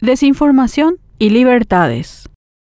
Desinformación 0.00 0.98
y 1.18 1.30
libertades. 1.30 2.28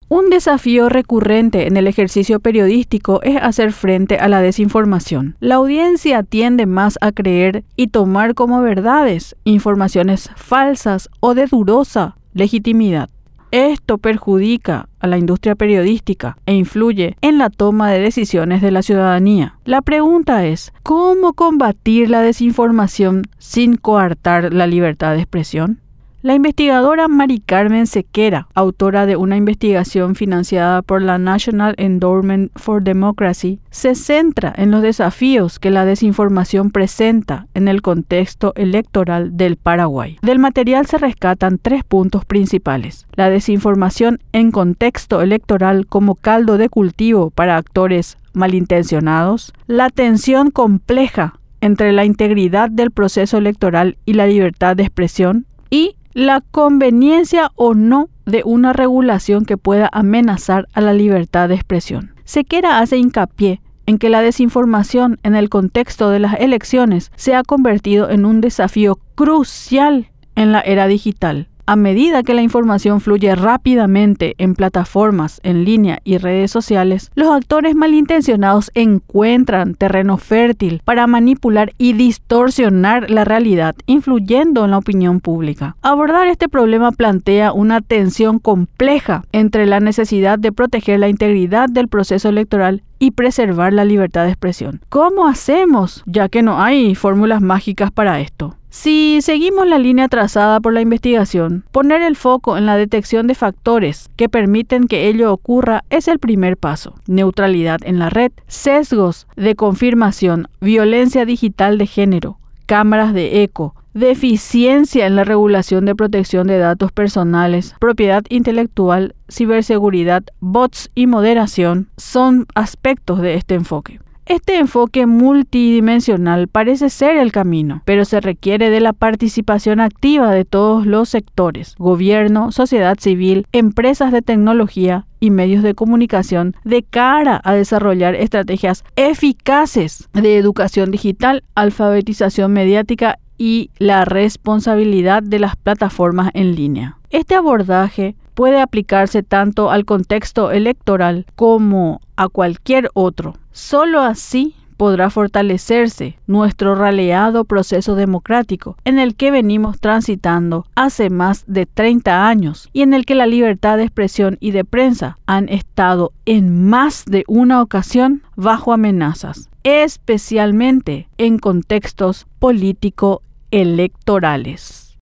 Un 0.09 0.29
desafío 0.29 0.89
recurrente 0.89 1.65
en 1.65 1.75
el 1.75 1.87
ejercicio 1.87 2.39
periodístico 2.39 3.19
es 3.23 3.41
hacer 3.41 3.73
frente 3.73 4.17
a 4.19 4.27
la 4.27 4.41
desinformación. 4.41 5.35
La 5.39 5.55
audiencia 5.55 6.21
tiende 6.21 6.67
más 6.67 6.99
a 7.01 7.11
creer 7.11 7.63
y 7.75 7.87
tomar 7.87 8.35
como 8.35 8.61
verdades 8.61 9.35
informaciones 9.43 10.29
falsas 10.35 11.09
o 11.19 11.33
de 11.33 11.47
dudosa 11.47 12.15
legitimidad. 12.35 13.09
Esto 13.49 13.97
perjudica 13.97 14.87
a 14.99 15.07
la 15.07 15.17
industria 15.17 15.55
periodística 15.55 16.37
e 16.45 16.53
influye 16.53 17.17
en 17.21 17.39
la 17.39 17.49
toma 17.49 17.89
de 17.89 18.01
decisiones 18.01 18.61
de 18.61 18.69
la 18.69 18.83
ciudadanía. 18.83 19.57
La 19.65 19.81
pregunta 19.81 20.45
es, 20.45 20.71
¿cómo 20.83 21.33
combatir 21.33 22.11
la 22.11 22.21
desinformación 22.21 23.23
sin 23.39 23.77
coartar 23.77 24.53
la 24.53 24.67
libertad 24.67 25.15
de 25.15 25.21
expresión? 25.21 25.79
La 26.25 26.33
investigadora 26.33 27.07
Mari 27.07 27.39
Carmen 27.39 27.85
Sequera, 27.85 28.47
autora 28.55 29.05
de 29.05 29.15
una 29.15 29.37
investigación 29.37 30.15
financiada 30.15 30.81
por 30.81 31.03
la 31.03 31.19
National 31.19 31.75
Endowment 31.77 32.51
for 32.55 32.81
Democracy, 32.81 33.59
se 33.69 33.93
centra 33.93 34.51
en 34.57 34.71
los 34.71 34.81
desafíos 34.81 35.59
que 35.59 35.69
la 35.69 35.85
desinformación 35.85 36.71
presenta 36.71 37.45
en 37.53 37.67
el 37.67 37.83
contexto 37.83 38.53
electoral 38.55 39.37
del 39.37 39.55
Paraguay. 39.55 40.17
Del 40.23 40.39
material 40.39 40.87
se 40.87 40.97
rescatan 40.97 41.59
tres 41.61 41.83
puntos 41.83 42.25
principales. 42.25 43.05
La 43.13 43.29
desinformación 43.29 44.17
en 44.31 44.49
contexto 44.49 45.21
electoral 45.21 45.85
como 45.85 46.15
caldo 46.15 46.57
de 46.57 46.69
cultivo 46.69 47.29
para 47.29 47.55
actores 47.55 48.17
malintencionados, 48.33 49.53
la 49.67 49.91
tensión 49.91 50.49
compleja 50.49 51.39
entre 51.61 51.93
la 51.93 52.03
integridad 52.03 52.71
del 52.71 52.89
proceso 52.89 53.37
electoral 53.37 53.99
y 54.05 54.13
la 54.13 54.25
libertad 54.25 54.75
de 54.75 54.81
expresión, 54.81 55.45
y 55.69 55.95
la 56.15 56.39
conveniencia 56.39 57.51
o 57.55 57.73
no 57.73 58.07
de 58.25 58.41
una 58.45 58.71
regulación 58.71 59.43
que 59.43 59.57
pueda 59.57 59.89
amenazar 59.91 60.65
a 60.73 60.79
la 60.79 60.93
libertad 60.93 61.49
de 61.49 61.55
expresión. 61.55 62.13
Sequera 62.23 62.79
hace 62.79 62.97
hincapié 62.97 63.61
en 63.85 63.97
que 63.97 64.09
la 64.09 64.21
desinformación 64.21 65.19
en 65.23 65.35
el 65.35 65.49
contexto 65.49 66.09
de 66.09 66.19
las 66.19 66.39
elecciones 66.39 67.11
se 67.17 67.35
ha 67.35 67.43
convertido 67.43 68.09
en 68.09 68.25
un 68.25 68.39
desafío 68.39 68.97
crucial 69.15 70.09
en 70.35 70.53
la 70.53 70.61
era 70.61 70.87
digital 70.87 71.49
a 71.67 71.75
medida 71.75 72.23
que 72.23 72.33
la 72.33 72.41
información 72.41 73.01
fluye 73.01 73.33
rápidamente 73.35 74.35
en 74.37 74.55
plataformas 74.55 75.39
en 75.43 75.65
línea 75.65 75.99
y 76.03 76.17
redes 76.17 76.51
sociales, 76.51 77.11
los 77.15 77.29
actores 77.29 77.75
malintencionados 77.75 78.71
encuentran 78.75 79.73
terreno 79.73 80.17
fértil 80.17 80.81
para 80.85 81.07
manipular 81.07 81.73
y 81.77 81.93
distorsionar 81.93 83.09
la 83.09 83.25
realidad, 83.25 83.75
influyendo 83.87 84.65
en 84.65 84.71
la 84.71 84.77
opinión 84.77 85.19
pública. 85.19 85.75
Abordar 85.81 86.27
este 86.27 86.49
problema 86.49 86.91
plantea 86.91 87.51
una 87.51 87.81
tensión 87.81 88.39
compleja 88.39 89.23
entre 89.31 89.65
la 89.65 89.79
necesidad 89.79 90.37
de 90.37 90.51
proteger 90.51 90.99
la 90.99 91.09
integridad 91.09 91.67
del 91.69 91.87
proceso 91.87 92.29
electoral 92.29 92.83
y 92.99 93.11
preservar 93.11 93.73
la 93.73 93.85
libertad 93.85 94.23
de 94.23 94.31
expresión. 94.31 94.81
¿Cómo 94.89 95.27
hacemos? 95.27 96.03
Ya 96.05 96.29
que 96.29 96.41
no 96.41 96.61
hay 96.61 96.95
fórmulas 96.95 97.41
mágicas 97.41 97.91
para 97.91 98.19
esto. 98.19 98.55
Si 98.77 99.19
seguimos 99.21 99.65
la 99.67 99.79
línea 99.79 100.09
trazada 100.09 100.59
por 100.59 100.73
la 100.73 100.81
investigación, 100.81 101.63
poner 101.71 102.01
el 102.01 102.17
foco 102.17 102.57
en 102.57 102.65
la 102.65 102.75
detección 102.75 103.25
de 103.25 103.33
factores 103.33 104.09
que 104.17 104.27
permiten 104.27 104.89
que 104.89 105.07
ello 105.07 105.31
ocurra 105.31 105.85
es 105.89 106.09
el 106.09 106.19
primer 106.19 106.57
paso. 106.57 106.93
Neutralidad 107.07 107.79
en 107.85 107.99
la 107.99 108.09
red, 108.09 108.33
sesgos 108.47 109.27
de 109.37 109.55
confirmación, 109.55 110.49
violencia 110.59 111.25
digital 111.25 111.77
de 111.77 111.87
género, 111.87 112.37
cámaras 112.65 113.13
de 113.13 113.43
eco, 113.43 113.75
deficiencia 113.93 115.07
en 115.07 115.15
la 115.15 115.23
regulación 115.23 115.85
de 115.85 115.95
protección 115.95 116.45
de 116.45 116.57
datos 116.57 116.91
personales, 116.91 117.75
propiedad 117.79 118.23
intelectual, 118.27 119.15
ciberseguridad, 119.31 120.25
bots 120.41 120.91
y 120.93 121.07
moderación 121.07 121.87
son 121.95 122.45
aspectos 122.55 123.21
de 123.21 123.35
este 123.35 123.55
enfoque. 123.55 124.01
Este 124.25 124.57
enfoque 124.57 125.05
multidimensional 125.05 126.47
parece 126.47 126.89
ser 126.89 127.17
el 127.17 127.31
camino, 127.31 127.83
pero 127.85 128.05
se 128.05 128.19
requiere 128.21 128.71
de 128.71 128.79
la 128.79 128.91
participación 128.91 129.79
activa 129.79 130.31
de 130.31 130.45
todos 130.45 130.87
los 130.87 131.09
sectores, 131.09 131.75
gobierno, 131.77 132.51
sociedad 132.51 132.97
civil, 132.99 133.45
empresas 133.51 134.11
de 134.11 134.23
tecnología 134.23 135.05
y 135.19 135.29
medios 135.29 135.61
de 135.61 135.75
comunicación 135.75 136.55
de 136.63 136.81
cara 136.81 137.39
a 137.43 137.53
desarrollar 137.53 138.15
estrategias 138.15 138.83
eficaces 138.95 140.09
de 140.13 140.37
educación 140.37 140.89
digital, 140.89 141.43
alfabetización 141.53 142.51
mediática 142.51 143.19
y 143.37 143.69
la 143.77 144.05
responsabilidad 144.05 145.21
de 145.21 145.37
las 145.37 145.55
plataformas 145.55 146.31
en 146.33 146.55
línea. 146.55 146.97
Este 147.11 147.35
abordaje 147.35 148.15
puede 148.35 148.61
aplicarse 148.61 149.23
tanto 149.23 149.71
al 149.71 149.85
contexto 149.85 150.51
electoral 150.51 151.25
como 151.35 152.01
a 152.15 152.27
cualquier 152.27 152.91
otro. 152.93 153.33
Solo 153.51 154.01
así 154.01 154.53
podrá 154.77 155.09
fortalecerse 155.09 156.19
nuestro 156.27 156.75
raleado 156.75 157.45
proceso 157.45 157.95
democrático 157.95 158.77
en 158.83 158.99
el 158.99 159.15
que 159.15 159.31
venimos 159.31 159.79
transitando 159.79 160.67
hace 160.75 161.09
más 161.09 161.45
de 161.47 161.65
30 161.65 162.27
años 162.27 162.69
y 162.73 162.81
en 162.81 162.93
el 162.93 163.05
que 163.05 163.15
la 163.15 163.25
libertad 163.25 163.77
de 163.77 163.83
expresión 163.83 164.35
y 164.39 164.51
de 164.51 164.65
prensa 164.65 165.17
han 165.25 165.47
estado 165.49 166.11
en 166.25 166.67
más 166.67 167.05
de 167.05 167.23
una 167.27 167.61
ocasión 167.61 168.23
bajo 168.35 168.73
amenazas, 168.73 169.49
especialmente 169.63 171.07
en 171.17 171.39
contextos 171.39 172.27
político-electorales. 172.39 174.84